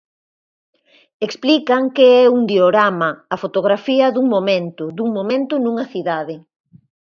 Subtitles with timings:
[1.27, 6.35] Explican que é un diorama, a fotografía dun momento, dun momento nunha cidade.